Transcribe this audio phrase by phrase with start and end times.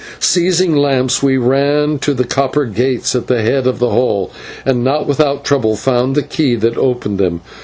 [0.19, 4.31] Seizing lamps, we ran to the copper gates at the head of the hall,
[4.65, 7.41] and not without trouble found the key that opened them.